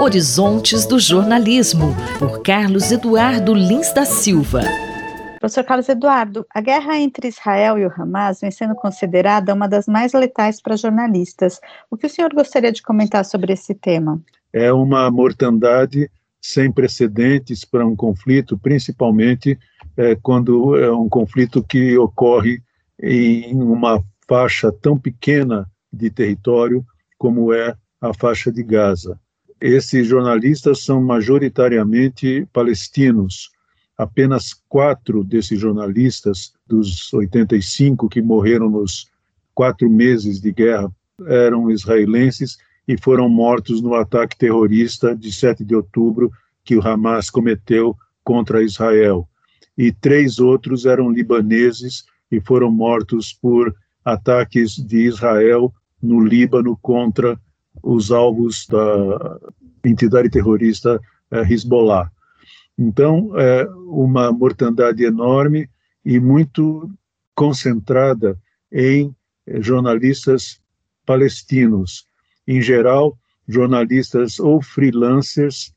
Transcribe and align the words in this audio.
Horizontes 0.00 0.86
do 0.86 0.98
Jornalismo, 0.98 1.94
por 2.18 2.42
Carlos 2.42 2.92
Eduardo 2.92 3.54
Lins 3.54 3.92
da 3.92 4.04
Silva. 4.04 4.60
Professor 5.40 5.64
Carlos 5.64 5.88
Eduardo, 5.88 6.46
a 6.54 6.60
guerra 6.60 6.98
entre 6.98 7.28
Israel 7.28 7.78
e 7.78 7.86
o 7.86 7.92
Hamas 7.96 8.40
vem 8.40 8.50
sendo 8.50 8.74
considerada 8.74 9.54
uma 9.54 9.68
das 9.68 9.86
mais 9.86 10.12
letais 10.12 10.60
para 10.60 10.76
jornalistas. 10.76 11.60
O 11.90 11.96
que 11.96 12.06
o 12.06 12.10
senhor 12.10 12.32
gostaria 12.32 12.72
de 12.72 12.82
comentar 12.82 13.24
sobre 13.24 13.52
esse 13.52 13.74
tema? 13.74 14.20
É 14.52 14.72
uma 14.72 15.10
mortandade 15.10 16.10
sem 16.40 16.70
precedentes 16.70 17.64
para 17.64 17.86
um 17.86 17.96
conflito, 17.96 18.56
principalmente 18.56 19.58
é, 19.96 20.14
quando 20.16 20.76
é 20.76 20.90
um 20.92 21.08
conflito 21.08 21.62
que 21.62 21.96
ocorre 21.98 22.62
em 23.02 23.54
uma 23.54 24.02
faixa 24.28 24.70
tão 24.72 24.98
pequena 24.98 25.68
de 25.92 26.10
território 26.10 26.84
como 27.18 27.52
é 27.52 27.74
a 28.00 28.12
faixa 28.12 28.52
de 28.52 28.62
Gaza. 28.62 29.18
Esses 29.60 30.06
jornalistas 30.06 30.84
são 30.84 31.02
majoritariamente 31.02 32.46
palestinos. 32.52 33.50
Apenas 33.96 34.52
quatro 34.68 35.24
desses 35.24 35.58
jornalistas, 35.58 36.52
dos 36.66 37.12
85 37.12 38.08
que 38.08 38.20
morreram 38.20 38.68
nos 38.68 39.10
quatro 39.54 39.88
meses 39.88 40.40
de 40.40 40.52
guerra, 40.52 40.92
eram 41.26 41.70
israelenses 41.70 42.58
e 42.86 42.98
foram 42.98 43.28
mortos 43.28 43.80
no 43.80 43.94
ataque 43.94 44.36
terrorista 44.36 45.16
de 45.16 45.32
7 45.32 45.64
de 45.64 45.74
outubro 45.74 46.30
que 46.62 46.76
o 46.76 46.86
Hamas 46.86 47.30
cometeu 47.30 47.96
contra 48.22 48.62
Israel. 48.62 49.26
E 49.78 49.90
três 49.90 50.38
outros 50.38 50.84
eram 50.84 51.10
libaneses 51.10 52.04
e 52.30 52.40
foram 52.40 52.70
mortos 52.70 53.32
por 53.32 53.74
ataques 54.04 54.74
de 54.74 55.06
Israel 55.06 55.72
no 56.02 56.20
Líbano 56.20 56.78
contra 56.82 57.40
os 57.86 58.10
alvos 58.10 58.66
da 58.66 59.38
entidade 59.84 60.28
terrorista 60.28 61.00
é, 61.30 61.40
Hezbollah. 61.42 62.10
Então, 62.76 63.30
é 63.38 63.64
uma 63.86 64.32
mortandade 64.32 65.04
enorme 65.04 65.70
e 66.04 66.18
muito 66.18 66.90
concentrada 67.34 68.36
em 68.72 69.14
jornalistas 69.60 70.60
palestinos. 71.06 72.06
Em 72.46 72.60
geral, 72.60 73.16
jornalistas 73.46 74.40
ou 74.40 74.60
freelancers 74.60 75.72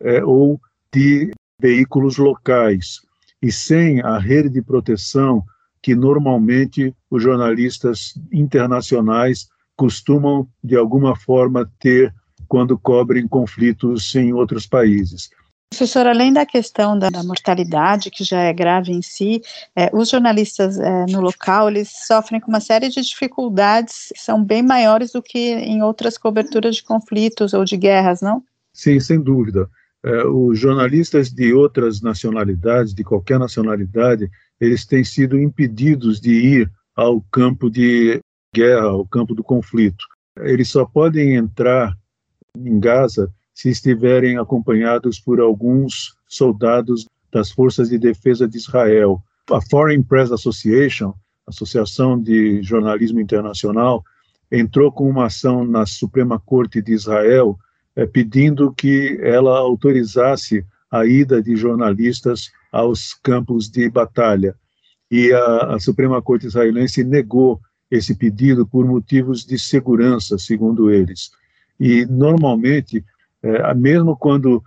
é, 0.00 0.22
ou 0.24 0.60
de 0.92 1.30
veículos 1.60 2.18
locais. 2.18 3.00
E 3.40 3.52
sem 3.52 4.00
a 4.02 4.18
rede 4.18 4.48
de 4.48 4.62
proteção 4.62 5.44
que 5.80 5.94
normalmente 5.94 6.94
os 7.08 7.22
jornalistas 7.22 8.14
internacionais 8.32 9.48
costumam, 9.76 10.48
de 10.62 10.76
alguma 10.76 11.16
forma, 11.16 11.70
ter 11.78 12.14
quando 12.48 12.78
cobrem 12.78 13.26
conflitos 13.26 14.14
em 14.14 14.32
outros 14.32 14.66
países. 14.66 15.30
Professor, 15.70 16.06
além 16.06 16.34
da 16.34 16.44
questão 16.44 16.98
da, 16.98 17.08
da, 17.08 17.22
mortalidade, 17.22 18.10
que 18.10 18.22
já 18.22 18.40
é 18.40 18.52
grave 18.52 18.92
em 18.92 19.00
si, 19.00 19.40
é, 19.74 19.88
os 19.90 20.10
jornalistas 20.10 20.78
é, 20.78 21.06
no 21.06 21.22
local, 21.22 21.70
eles 21.70 21.90
sofrem 22.06 22.38
com 22.38 22.48
uma 22.48 22.60
série 22.60 22.90
de 22.90 23.00
dificuldades 23.00 24.12
que 24.14 24.20
são 24.20 24.44
bem 24.44 24.62
maiores 24.62 25.12
do 25.12 25.22
que 25.22 25.38
em 25.38 25.82
outras 25.82 26.18
coberturas 26.18 26.76
de 26.76 26.84
conflitos 26.84 27.54
ou 27.54 27.64
de 27.64 27.78
guerras, 27.78 28.20
não? 28.20 28.44
Sim, 28.74 29.00
sem 29.00 29.18
dúvida. 29.18 29.66
É, 30.04 30.26
os 30.26 30.58
jornalistas 30.58 31.30
de 31.30 31.54
outras 31.54 32.02
nacionalidades, 32.02 32.92
de 32.92 33.02
qualquer 33.02 33.38
nacionalidade, 33.38 34.30
eles 34.60 34.84
têm 34.84 35.02
sido 35.02 35.40
impedidos 35.40 36.20
de 36.20 36.32
ir 36.32 36.70
ao 36.94 37.22
campo 37.30 37.70
de 37.70 38.20
guerra, 38.54 38.88
ao 38.88 39.06
campo 39.06 39.34
do 39.34 39.42
conflito. 39.42 40.04
Eles 40.40 40.68
só 40.68 40.84
podem 40.84 41.36
entrar 41.36 41.96
em 42.56 42.78
Gaza 42.78 43.32
se 43.54 43.70
estiverem 43.70 44.38
acompanhados 44.38 45.18
por 45.18 45.40
alguns 45.40 46.14
soldados 46.28 47.06
das 47.32 47.50
Forças 47.50 47.88
de 47.88 47.98
Defesa 47.98 48.46
de 48.46 48.58
Israel. 48.58 49.22
A 49.50 49.60
Foreign 49.60 50.02
Press 50.04 50.30
Association, 50.30 51.14
Associação 51.46 52.20
de 52.20 52.62
Jornalismo 52.62 53.20
Internacional, 53.20 54.04
entrou 54.50 54.92
com 54.92 55.08
uma 55.08 55.26
ação 55.26 55.64
na 55.64 55.86
Suprema 55.86 56.38
Corte 56.38 56.82
de 56.82 56.92
Israel 56.92 57.58
é, 57.96 58.06
pedindo 58.06 58.72
que 58.72 59.18
ela 59.22 59.58
autorizasse 59.58 60.64
a 60.90 61.06
ida 61.06 61.42
de 61.42 61.56
jornalistas 61.56 62.50
aos 62.70 63.14
campos 63.14 63.70
de 63.70 63.88
batalha. 63.88 64.54
E 65.10 65.32
a, 65.32 65.74
a 65.74 65.80
Suprema 65.80 66.20
Corte 66.20 66.46
israelense 66.46 67.02
negou 67.02 67.60
esse 67.92 68.14
pedido 68.14 68.66
por 68.66 68.86
motivos 68.86 69.44
de 69.44 69.58
segurança, 69.58 70.38
segundo 70.38 70.90
eles. 70.90 71.30
E, 71.78 72.06
normalmente, 72.06 73.04
é, 73.42 73.74
mesmo 73.74 74.16
quando 74.16 74.64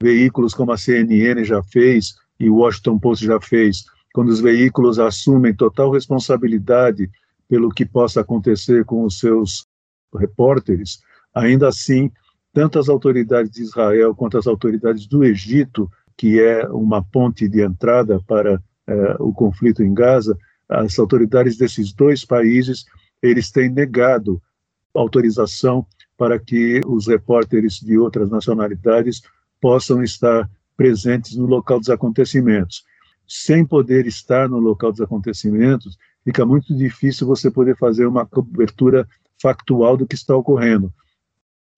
veículos 0.00 0.54
como 0.54 0.72
a 0.72 0.78
CNN 0.78 1.44
já 1.44 1.62
fez 1.62 2.14
e 2.40 2.48
o 2.48 2.56
Washington 2.56 2.98
Post 2.98 3.26
já 3.26 3.38
fez, 3.38 3.84
quando 4.14 4.30
os 4.30 4.40
veículos 4.40 4.98
assumem 4.98 5.54
total 5.54 5.90
responsabilidade 5.90 7.10
pelo 7.46 7.68
que 7.68 7.84
possa 7.84 8.22
acontecer 8.22 8.86
com 8.86 9.04
os 9.04 9.18
seus 9.18 9.66
repórteres, 10.18 11.00
ainda 11.34 11.68
assim, 11.68 12.10
tanto 12.54 12.78
as 12.78 12.88
autoridades 12.88 13.50
de 13.50 13.60
Israel 13.60 14.14
quanto 14.14 14.38
as 14.38 14.46
autoridades 14.46 15.06
do 15.06 15.22
Egito, 15.22 15.90
que 16.16 16.40
é 16.40 16.66
uma 16.68 17.04
ponte 17.04 17.46
de 17.46 17.60
entrada 17.60 18.18
para 18.26 18.62
é, 18.86 19.16
o 19.18 19.30
conflito 19.30 19.82
em 19.82 19.92
Gaza, 19.92 20.38
as 20.72 20.98
autoridades 20.98 21.56
desses 21.56 21.92
dois 21.92 22.24
países, 22.24 22.84
eles 23.22 23.50
têm 23.50 23.68
negado 23.68 24.42
autorização 24.94 25.86
para 26.16 26.38
que 26.38 26.80
os 26.86 27.06
repórteres 27.06 27.80
de 27.80 27.98
outras 27.98 28.30
nacionalidades 28.30 29.22
possam 29.60 30.02
estar 30.02 30.48
presentes 30.76 31.36
no 31.36 31.46
local 31.46 31.78
dos 31.78 31.90
acontecimentos. 31.90 32.84
Sem 33.26 33.64
poder 33.64 34.06
estar 34.06 34.48
no 34.48 34.58
local 34.58 34.90
dos 34.90 35.00
acontecimentos, 35.00 35.96
fica 36.24 36.44
muito 36.44 36.74
difícil 36.76 37.26
você 37.26 37.50
poder 37.50 37.76
fazer 37.76 38.06
uma 38.06 38.26
cobertura 38.26 39.08
factual 39.40 39.96
do 39.96 40.06
que 40.06 40.14
está 40.14 40.36
ocorrendo. 40.36 40.92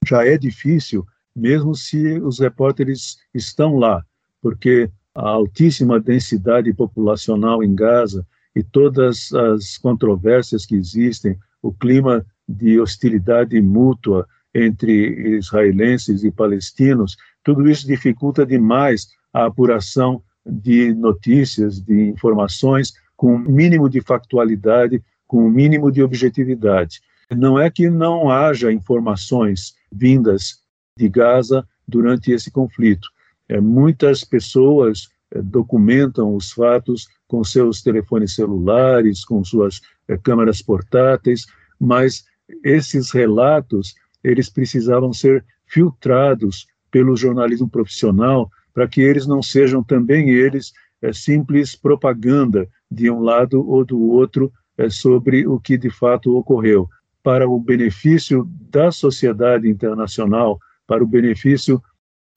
Já 0.07 0.27
é 0.27 0.37
difícil, 0.37 1.07
mesmo 1.35 1.75
se 1.75 2.19
os 2.21 2.39
repórteres 2.39 3.19
estão 3.33 3.77
lá, 3.77 4.05
porque 4.41 4.91
a 5.15 5.29
altíssima 5.29 6.01
densidade 6.01 6.73
populacional 6.73 7.63
em 7.63 7.75
Gaza 7.75 8.27
e 8.55 8.63
todas 8.63 9.33
as 9.33 9.77
controvérsias 9.79 10.65
que 10.65 10.77
existem, 10.77 11.37
o 11.63 11.73
clima 11.73 12.25
de 12.49 12.79
hostilidade 12.79 13.61
mútua 13.61 14.27
entre 14.55 15.37
israelenses 15.37 16.23
e 16.23 16.31
palestinos, 16.31 17.17
tudo 17.43 17.69
isso 17.69 17.87
dificulta 17.87 18.47
demais 18.47 19.09
a 19.33 19.47
apuração 19.47 20.23
de 20.47 20.95
notícias, 20.95 21.81
de 21.81 22.09
informações 22.09 22.93
com 23.17 23.35
o 23.35 23.39
mínimo 23.39 23.89
de 23.89 24.01
factualidade, 24.01 25.03
com 25.27 25.47
o 25.47 25.51
mínimo 25.51 25.91
de 25.91 26.03
objetividade. 26.03 27.01
Não 27.31 27.59
é 27.59 27.71
que 27.71 27.89
não 27.89 28.31
haja 28.31 28.71
informações 28.71 29.75
vindas 29.91 30.61
de 30.97 31.09
Gaza 31.09 31.67
durante 31.89 32.31
esse 32.31 32.51
conflito. 32.51 33.09
É, 33.49 33.61
muitas 33.61 34.25
pessoas 34.25 35.09
é, 35.33 35.41
documentam 35.43 36.35
os 36.35 36.53
fatos 36.53 37.09
com 37.35 37.43
seus 37.43 37.83
telefones 37.83 38.37
celulares, 38.37 39.25
com 39.25 39.43
suas 39.43 39.81
é, 40.07 40.17
câmeras 40.17 40.63
portáteis, 40.63 41.47
mas 41.81 42.25
esses 42.63 43.11
relatos 43.11 43.97
eles 44.23 44.49
precisavam 44.49 45.13
ser 45.13 45.45
filtrados 45.67 46.69
pelo 46.93 47.17
jornalismo 47.17 47.69
profissional 47.69 48.49
para 48.73 48.87
que 48.87 49.01
eles 49.01 49.27
não 49.27 49.43
sejam 49.43 49.83
também 49.83 50.31
eles 50.31 50.73
é, 51.03 51.13
simples 51.13 51.75
propaganda 51.75 52.69
de 52.89 53.11
um 53.11 53.19
lado 53.19 53.69
ou 53.69 53.85
do 53.85 54.01
outro 54.01 54.53
é, 54.79 54.89
sobre 54.89 55.45
o 55.45 55.59
que 55.59 55.77
de 55.77 55.91
fato 55.91 56.37
ocorreu, 56.37 56.89
para 57.21 57.49
o 57.49 57.59
benefício 57.59 58.49
da 58.71 58.93
sociedade 58.93 59.69
internacional, 59.69 60.61
para 60.87 61.03
o 61.03 61.07
benefício 61.07 61.83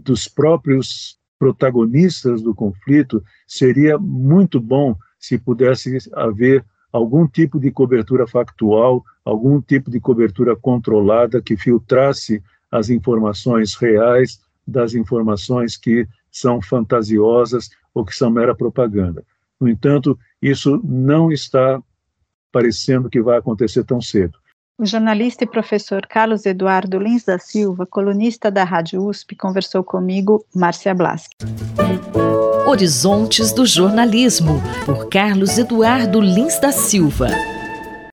dos 0.04 0.28
próprios 0.28 1.20
protagonistas 1.38 2.42
do 2.42 2.54
conflito, 2.54 3.24
seria 3.46 3.98
muito 3.98 4.60
bom 4.60 4.96
se 5.20 5.38
pudesse 5.38 5.98
haver 6.14 6.66
algum 6.92 7.28
tipo 7.28 7.60
de 7.60 7.72
cobertura 7.72 8.26
factual, 8.28 9.04
algum 9.24 9.62
tipo 9.62 9.92
de 9.92 10.00
cobertura 10.00 10.56
controlada 10.56 11.42
que 11.42 11.58
filtrasse 11.58 12.42
as 12.72 12.90
informações 12.90 13.76
reais 13.76 14.40
das 14.66 14.94
informações 14.94 15.78
que 15.78 16.08
são 16.32 16.62
fantasiosas 16.62 17.70
ou 17.94 18.06
que 18.06 18.16
são 18.16 18.30
mera 18.30 18.54
propaganda. 18.56 19.24
No 19.60 19.68
entanto, 19.68 20.18
isso 20.42 20.80
não 20.84 21.32
está 21.32 21.82
parecendo 22.52 23.10
que 23.10 23.22
vai 23.22 23.38
acontecer 23.38 23.84
tão 23.84 24.02
cedo. 24.02 24.38
O 24.80 24.86
jornalista 24.86 25.44
e 25.44 25.48
professor 25.48 26.06
Carlos 26.06 26.46
Eduardo 26.46 27.00
Lins 27.00 27.24
da 27.24 27.40
Silva, 27.40 27.88
colunista 27.88 28.52
da 28.52 28.64
Rádio 28.64 29.04
USP, 29.08 29.36
conversou 29.36 29.84
comigo, 29.84 30.46
Márcia 30.54 30.94
Blasque. 30.94 31.36
Horizontes 32.68 33.52
do 33.52 33.66
Jornalismo, 33.66 34.62
por 34.86 35.10
Carlos 35.10 35.58
Eduardo 35.58 36.22
Lins 36.22 36.60
da 36.60 36.72
Silva. 36.72 37.57